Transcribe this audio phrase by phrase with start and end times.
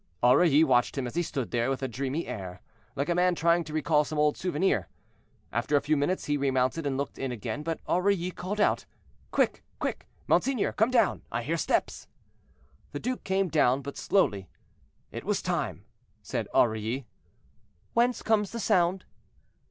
[0.23, 2.59] Aurilly watched him as he stood there, with a dreamy air,
[2.95, 4.87] like a man trying to recall some old souvenir.
[5.51, 8.87] After a few minutes he remounted and looked in again, but Aurilly called out,
[9.29, 9.63] "Quick!
[9.77, 10.07] quick!
[10.25, 12.07] monseigneur, come down; I hear steps."
[12.93, 14.49] The duke came down, but slowly.
[15.11, 15.85] "It was time,"
[16.23, 17.05] said Aurilly.
[17.93, 19.05] "Whence comes the sound?"